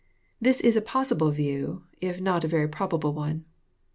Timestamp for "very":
2.47-2.67